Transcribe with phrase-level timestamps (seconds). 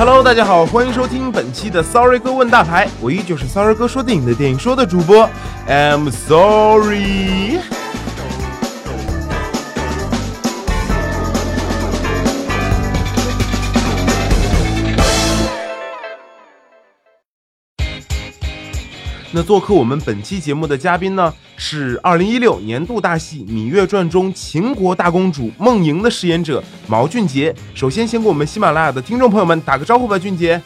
[0.00, 5.28] Hello，大家好，欢迎收听本期的 Sorry 哥问大牌，我依旧是 Sorry 哥说电影的电影说的主播
[5.68, 7.60] ，I'm sorry。
[19.32, 27.54] 那做客我们本期节目的嘉宾呢，是二零一六年度大戏《芈月传》中秦国大公主梦莹的饰演者毛俊杰。
[27.72, 30.60] 首先，先给我们喜马拉雅的听众朋友们打个招呼吧，俊杰。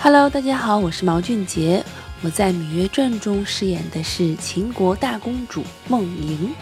[0.00, 1.84] Hello，大家好，我是毛俊杰，
[2.22, 6.54] 我在《芈月传》中饰演的是秦国大公主梦莹。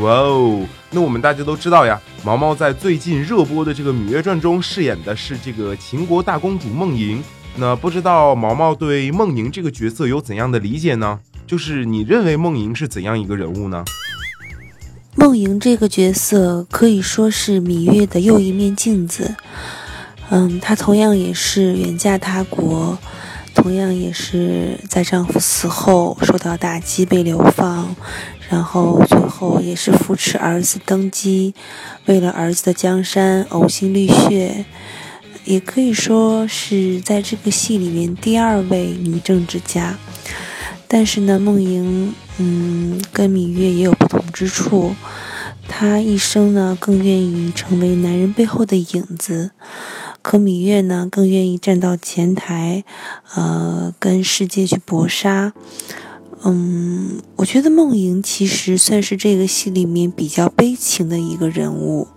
[0.00, 7.22] 哇哦，那我们大家都知道呀，毛毛在最近热播的这个《芈月传》中饰演的是这个秦国大公主梦莹。
[7.56, 11.20] 那不知道毛毛对梦莹这个角色有怎样的理解呢？
[11.46, 13.84] 就是你认为梦莹是怎样一个人物呢？
[15.16, 19.34] 梦莹这个角色可以说是芈月的又一面镜子。
[20.30, 22.96] 嗯，她同样也是远嫁他国，
[23.54, 27.96] 同样也是在丈夫死后受到打击被流放，
[28.48, 31.54] 然后最后也是扶持儿子登基，
[32.06, 34.66] 为了儿子的江山呕心沥血。
[35.48, 39.96] 也可以说是在这个戏里面第二位女政治家，
[40.86, 44.94] 但是呢，梦莹，嗯，跟芈月也有不同之处。
[45.66, 49.52] 她一生呢更愿意成为男人背后的影子，
[50.20, 52.84] 可芈月呢更愿意站到前台，
[53.34, 55.54] 呃，跟世界去搏杀。
[56.44, 62.08] 嗯，我觉得梦莹其实算是这个戏里面比较悲情的一个人物。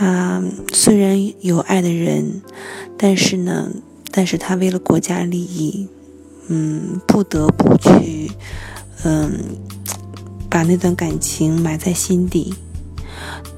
[0.00, 0.40] 他
[0.72, 2.40] 虽然有爱的人，
[2.96, 3.68] 但是呢，
[4.12, 5.88] 但是他为了国家利益，
[6.46, 8.30] 嗯，不得不去，
[9.02, 9.56] 嗯，
[10.48, 12.54] 把那段感情埋在心底。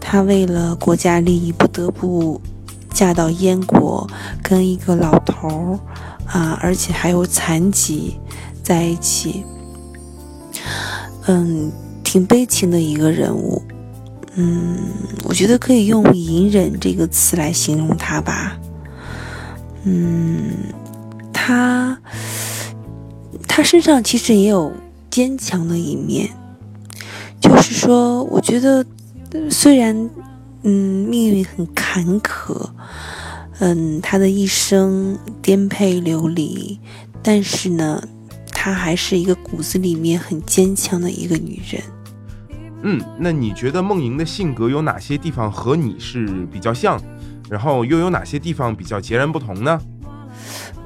[0.01, 2.41] 他为了国家利益，不得不
[2.89, 4.09] 嫁到燕国，
[4.43, 5.79] 跟一个老头儿
[6.25, 8.17] 啊，而且还有残疾
[8.63, 9.45] 在一起，
[11.27, 11.71] 嗯，
[12.03, 13.61] 挺悲情的一个人物。
[14.43, 14.79] 嗯，
[15.25, 18.59] 我觉得可以用“隐忍”这个词来形容他吧。
[19.85, 20.57] 嗯，
[21.31, 21.99] 他
[23.47, 24.73] 他身上其实也有
[25.11, 26.31] 坚强的一面，
[27.39, 28.83] 就是说，我觉得
[29.51, 30.09] 虽然
[30.63, 32.71] 嗯命运很坎坷，
[33.59, 36.81] 嗯，他的一生颠沛流离，
[37.23, 38.03] 但是呢，
[38.53, 41.83] 她还是一个骨子里面很坚强的一个女人。
[42.83, 47.01] 嗯，那你觉得梦莹的性格有哪些地方和你是比较像，
[47.49, 49.81] 然后又有哪些地方比较截然不同呢？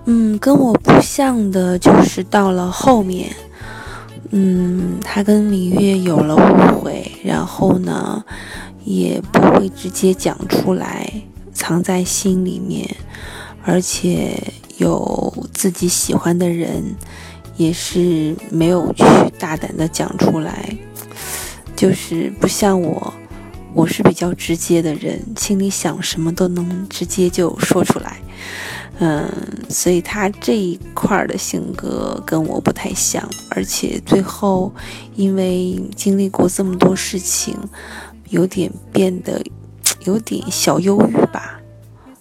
[0.06, 3.34] 嗯，跟我不像的就是到了后面，
[4.30, 8.22] 嗯，他跟芈月有了误会，然后呢，
[8.84, 11.10] 也不会直接讲出来，
[11.52, 12.86] 藏在心里面，
[13.64, 14.36] 而且
[14.78, 16.82] 有自己喜欢的人，
[17.56, 19.04] 也是没有去
[19.38, 20.76] 大胆的讲出来。
[21.76, 23.12] 就是不像我，
[23.72, 28.16] 我是比较直接的人，心里想什么都能直接就说出来，
[29.00, 29.28] 嗯，
[29.68, 34.72] 所以他这一块的性格跟我不太像，而且最后
[35.16, 37.56] 因为经历过这么多事情，
[38.28, 39.42] 有点变得
[40.04, 41.60] 有点小忧郁吧，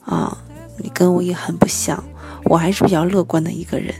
[0.03, 0.37] 啊，
[0.77, 2.03] 你跟我也很不像，
[2.45, 3.93] 我还是比较乐观的一个人。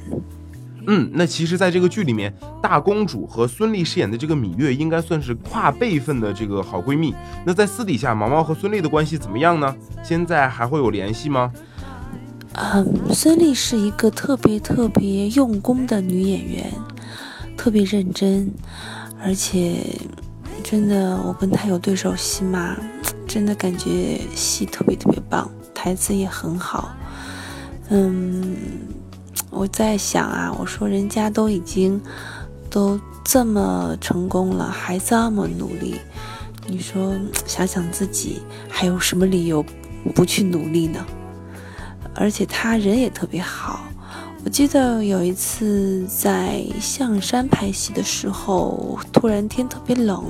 [0.88, 7.16] 嗯，那其实，在这个剧里面，大公主和孙俪饰演的这个芈月，应该算是跨辈分的这个好闺蜜。
[7.46, 9.74] 那在私底下，毛毛和孙俪的关系怎么样呢？
[10.04, 11.52] 现在还会有联系吗？
[12.54, 16.72] 嗯，孙俪是一个特别特别用功的女演员，
[17.58, 18.52] 特别认真，
[19.24, 19.78] 而且
[20.64, 22.76] 真的，我跟她有对手戏嘛，
[23.26, 26.94] 真的感觉戏特别特别棒，台词也很好。
[27.90, 28.56] 嗯。
[29.64, 32.02] 我在想啊，我说人家都已经
[32.70, 36.02] 都这么成功了，还这么努力，
[36.68, 37.16] 你说
[37.46, 39.64] 想想自己还有什么理由
[40.14, 41.00] 不去努力呢？
[42.14, 43.80] 而且他人也特别好。
[44.44, 50.26] 我记得有一次在象山拍戏的时候，突然天特别冷，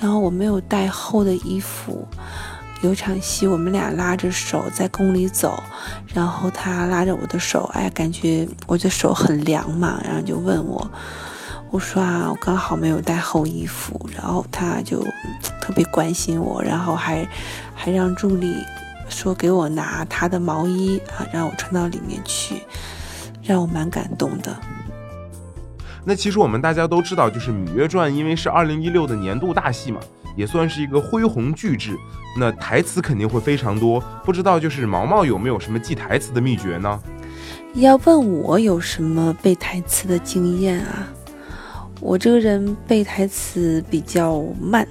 [0.00, 2.08] 然后我没有带厚的衣服。
[2.82, 5.62] 有场戏，我们俩拉着手在宫里走，
[6.12, 10.90] 然后他拉着我的手，哎，感觉我的手很凉嘛，然后就问我，
[11.70, 15.00] 我说啊，我刚好没有带厚衣服，然后他就
[15.60, 17.26] 特别关心我，然后还
[17.72, 18.52] 还让助理
[19.08, 22.62] 说给我拿他的毛衣啊，让我穿到里面去，
[23.44, 24.56] 让我蛮感动的。
[26.04, 30.00] 那其实我们大家都知道，就是《芈月传》，因为是二零一六的年度大戏嘛。
[30.36, 31.96] 也算是一个恢宏巨制。
[32.38, 37.00] 那台词肯定会非常多，不知道就是毛毛有没有什么记台词的秘诀呢？
[37.74, 41.08] 要问我有什么背台词的经验啊？
[42.00, 44.86] 我这个人背台词比较慢，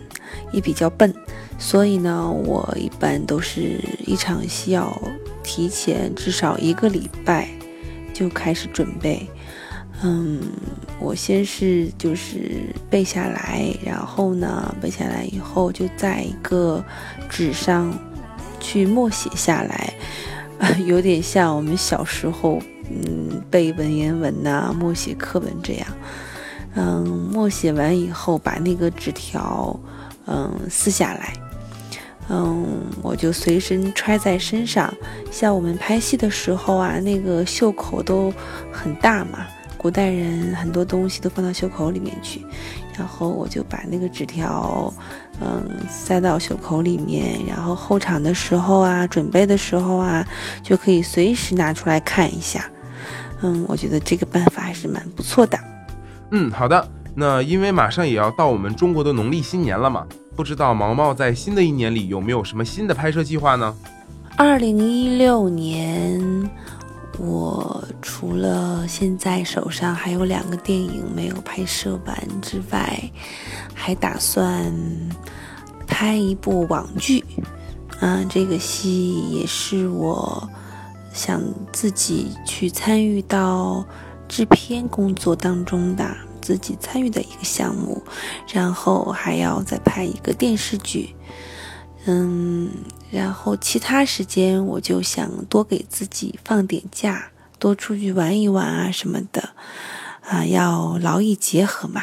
[0.52, 1.14] 也比较笨，
[1.58, 4.96] 所以呢，我一般都是一场戏要
[5.44, 7.50] 提前至少一个礼拜
[8.14, 9.28] 就开始准备。
[10.03, 10.42] 嗯，
[11.00, 16.83] 我先是就是背下来，然后呢，背下来以后就在一个
[17.30, 17.94] 纸上
[18.59, 19.94] 去默写下来，
[20.88, 22.59] 有点像我们小时候
[22.89, 25.88] 嗯背文言文呐、默写课文这样。
[26.74, 29.77] 嗯，默写完以后把那个纸条
[30.25, 31.33] 嗯撕下来，
[32.30, 34.92] 嗯，我就随身揣在身上。
[35.30, 38.33] 像我们拍戏的时候啊，那个袖口都
[38.71, 39.45] 很大嘛。
[39.81, 42.45] 古代人很多东西都放到袖口里面去，
[42.95, 44.94] 然后我就把那个纸条，
[45.39, 50.24] 嗯，塞到袖口里面，然后候场的时候啊，准备的时候啊，
[50.62, 52.63] 就可以随时拿出来看一下。
[53.42, 55.57] 嗯，我觉得这个办法还是蛮不错的。
[56.30, 56.88] 嗯，好的。
[57.16, 60.06] 那因为马上也要到我们中国的农历新年了嘛，
[60.36, 63.75] 不知道毛毛在新的一年里有没有什么新的拍摄计划呢？
[64.38, 66.48] 二零一六年。
[67.18, 73.12] 我除了现在手上还有两个电影没有拍摄完之外，
[73.74, 74.74] 还打算
[75.86, 77.24] 拍一部网剧。
[78.00, 80.50] 嗯，这个戏也是我
[81.13, 81.42] 想
[81.72, 83.86] 自己去参与到
[84.28, 86.10] 制片工作当中的，
[86.42, 88.02] 自己参与的一个项目。
[88.52, 91.13] 然后还要再拍一个电视剧。
[92.06, 92.69] 嗯。
[93.12, 99.50] 然后其他时间我就想多给自己放点假，多出去玩一玩啊什么的，
[100.21, 102.01] 啊，要劳逸结合嘛。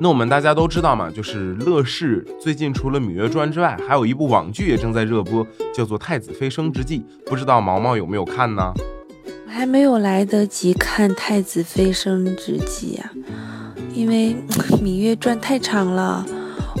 [0.00, 8.72] 那我们大家都知道嘛，就是乐视最近除了《芈月传》之外，还有一部网剧也正在热播，叫做《太子妃升职记》，不知道毛毛有没有看呢？
[9.46, 13.12] 我还没有来得及看《太子妃升职记》啊，
[13.94, 14.34] 因为
[14.82, 16.26] 《芈月传》太长了。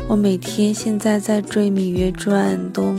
[0.06, 2.94] 我每天现在在追《芈月传》都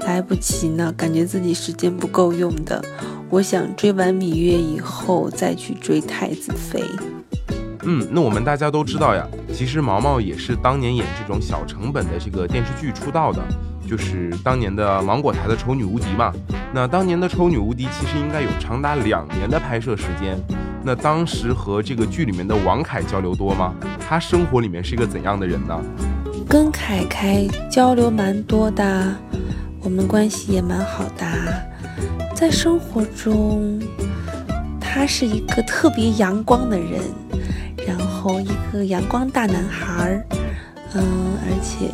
[0.00, 2.84] 来不及呢，感觉自己时间不够用的。
[3.30, 6.82] 我想追完芈月以后再去追太子妃。
[7.84, 9.24] 嗯，那我们大家都知道呀，
[9.54, 13.40] 其实毛毛也是当年演这种小成本的这个电视剧出道的，
[13.88, 16.32] 就是当年的芒果台的《丑女无敌》嘛。
[16.74, 20.36] 那当年的《丑女无敌》其实应该有长达两年的拍摄时间。
[20.82, 23.72] 那当时和这个剧里面的王凯交流多吗？
[24.00, 25.80] 他生活里面是一个怎样的人呢？
[26.48, 29.14] 跟凯凯交流蛮多的，
[29.82, 31.26] 我们关系也蛮好的。
[32.34, 33.78] 在生活中，
[34.80, 37.02] 他是一个特别阳光的人，
[37.86, 40.26] 然后一个阳光大男孩儿，
[40.94, 41.04] 嗯，
[41.44, 41.90] 而且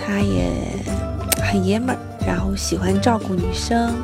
[0.00, 0.50] 他也
[1.44, 3.94] 很爷们儿，然后喜欢照顾女生，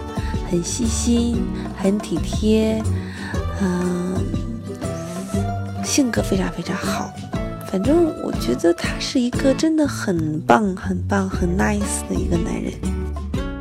[0.51, 1.43] 很细心，
[1.83, 2.83] 很体贴，
[3.63, 4.15] 嗯，
[5.83, 7.11] 性格非常非常好。
[7.73, 12.71] 反正我觉得他是一个真的很棒、很棒、很 nice 的一个男人。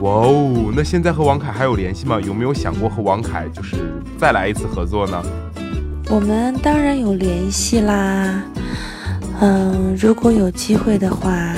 [0.01, 2.19] 哇哦，那现在和王凯还有联系吗？
[2.19, 3.77] 有没有想过和王凯就是
[4.19, 5.23] 再来一次合作呢？
[6.09, 8.43] 我们当然有联系啦。
[9.39, 11.55] 嗯，如果有机会的话，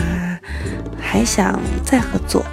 [1.01, 2.45] 还想再合作。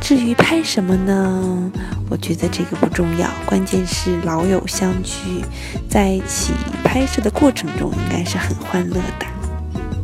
[0.00, 1.70] 至于拍什么呢？
[2.10, 5.44] 我觉得这个不重要，关键是老友相聚，
[5.88, 6.52] 在一起
[6.82, 9.26] 拍摄的过程中应该是很欢乐的。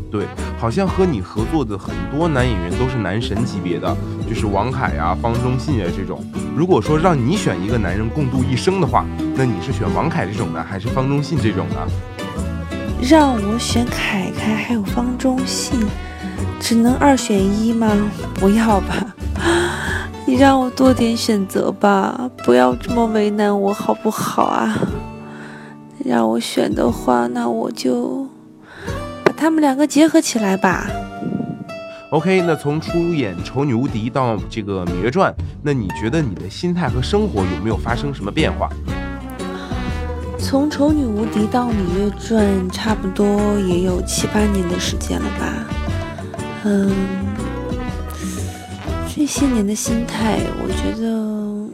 [0.09, 0.25] 对，
[0.57, 3.95] 好像和你合作的很多男演员都是男神级别的，
[4.29, 6.25] 就是王凯啊、方中信啊这种。
[6.55, 11.77] 如果说让你选一个男人共度一生的话，那你是选王凯这种呢，还是方中信这种呢？
[13.03, 15.85] 让我选凯凯还有方中信，
[16.61, 17.91] 只能二选一吗？
[18.35, 19.13] 不要吧。
[20.37, 24.77] 你让我多点选择吧，不要这么为难我，好不好啊？
[26.05, 28.29] 让我选的话，那我就
[29.25, 30.91] 把他们两个结合起来吧。
[32.11, 38.69] OK，那从出演《丑女无敌》到这个《芈月传》，那你觉得你的心态和生活有没有发生什么变化？
[40.39, 45.67] 从《丑女无敌》到《芈月传》，差不多也有七八年的时间了吧？
[46.65, 46.93] 嗯。
[49.19, 51.67] 这些年的心态，我觉得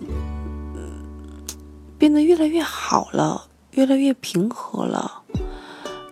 [1.99, 5.23] 变得越来越好了，越来越平和了。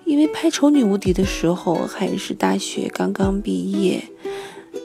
[0.05, 4.03] 因为拍《丑女无敌》的时候还是大学刚刚毕业，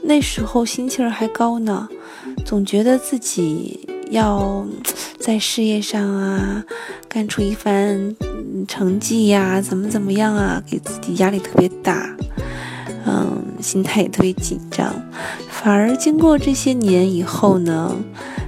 [0.03, 1.89] 那时候心气儿还高呢，
[2.45, 4.67] 总觉得自己要
[5.17, 6.63] 在事业上啊
[7.09, 8.15] 干出一番
[8.67, 12.15] 成绩呀，怎么怎么样啊，给自己压力特别大。
[13.07, 14.93] 嗯，心态也特别紧张。
[15.67, 17.91] 而经过这些年以后呢，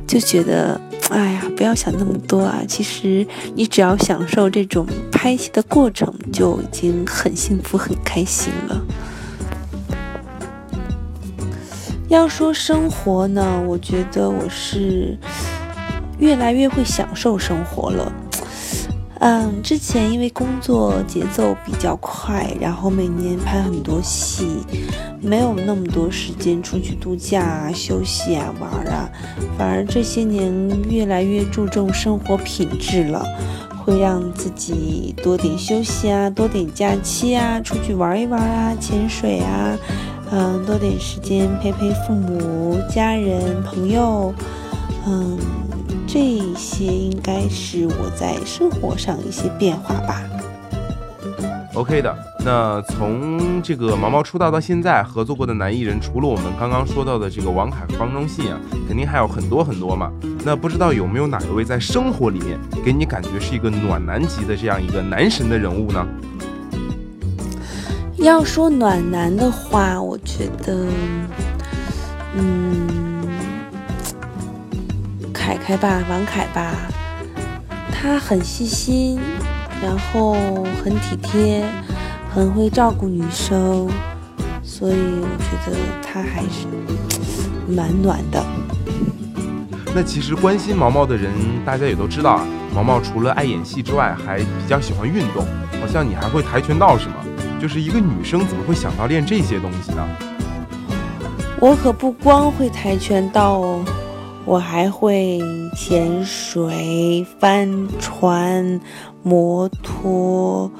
[0.05, 2.61] 就觉得，哎呀，不要想那么多啊！
[2.67, 8.81] 其实你只要享受这种拍戏的过程，就已经很幸福、很开心了。
[12.07, 15.17] 要说生活呢，我觉得我是
[16.19, 18.13] 越来越会享受生活了。
[19.19, 24.47] 嗯，之前因为工作节奏比较快，然后每年拍很多戏，
[25.21, 29.09] 没有那么多时间出去度假啊、休息啊、玩啊，
[29.57, 30.53] 反而这些年
[30.87, 33.25] 越来越注重生活品质了，
[33.83, 39.75] 会让自己多点休息啊，多点假期啊，出去玩一玩啊，潜水啊，
[40.31, 44.31] 嗯，多点时间陪陪父母、家人、朋友，
[45.07, 45.39] 嗯。
[46.17, 50.23] 这些应该是我在生活上一些变化吧。
[51.75, 60.11] OK 的，那从这个毛毛出道到现在，合作过的男艺人，除了我们刚刚说到的这个王凯和方中信啊，肯定还有很多很多嘛。
[60.43, 66.03] 那不知道有没有哪一位在生活里面给你感觉是一个暖男级的这样一个男神的人物呢？
[68.15, 70.87] 要说暖男的话，我觉得，
[72.33, 72.96] 嗯。
[75.47, 76.75] 凯凯吧，王凯吧，
[77.89, 79.17] 他很细心，
[79.81, 80.35] 然后
[80.83, 81.63] 很体贴，
[82.29, 83.87] 很会照顾女生，
[84.61, 86.67] 所以我觉得他还是
[87.65, 88.45] 蛮暖的。
[89.95, 91.31] 那其实关心毛毛的人，
[91.65, 92.45] 大家也都知道啊。
[92.75, 95.45] 毛毛除了爱演戏之外，还比较喜欢运动，
[95.79, 97.23] 好像你还会跆拳道是吗？
[97.57, 100.05] 就是一个女生怎么会想到练这些东西呢？
[101.61, 103.85] 我可不光会跆拳道哦。
[104.47, 105.41] 我还会
[105.75, 108.79] 潜水、帆船、
[109.21, 110.71] 摩托，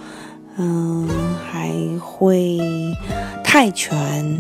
[0.56, 1.06] 嗯，
[1.52, 1.70] 还
[2.00, 2.58] 会
[3.44, 4.40] 泰拳，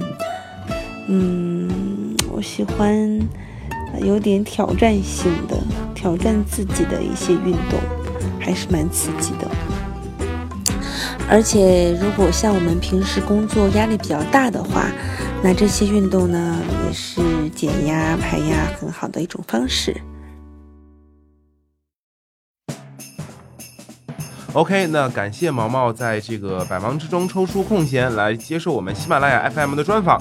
[1.10, 3.20] 嗯，我喜欢
[4.02, 5.58] 有点挑战性的、
[5.94, 7.78] 挑战自己的一些运动，
[8.40, 9.48] 还是蛮刺激的。
[11.30, 14.86] 而且，如果像我们平时工作压力比较大的话，
[15.44, 16.56] 那这些运动呢，
[16.88, 19.96] 也是减压排压很好的一种方式。
[24.54, 30.20] OK，那感谢毛毛在这个百忙之中抽出空闲来接受我们喜马拉雅 FM 的专访。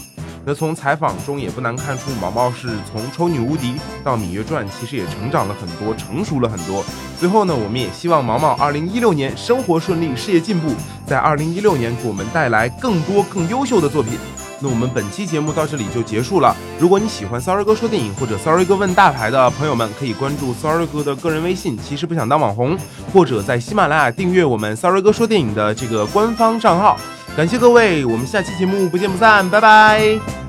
[0.49, 3.73] 那从采访中也不难看出，毛毛是从《丑女无敌》
[4.05, 6.85] 到《芈月传》，其实也成长了很多，成熟了很多。
[7.19, 10.73] 最后呢，我们也希望毛毛2016年生活顺利，事业进步，
[11.05, 14.13] 在2016年给我们带来更多更优秀的作品。
[14.61, 16.57] 那我们本期节目到这里就结束了。
[16.79, 22.77] 如果你喜欢 Sorry 哥说电影或者 Sorry 哥问大牌的朋友们，可以关注 Sorry 哥的个人微信，其实不想当网红，
[23.13, 26.99] 或者在喜马拉雅订阅我们 Sorry 哥说电影的这个官方账号。
[27.37, 30.46] 感谢各位，我们下期节目不见不散，拜拜。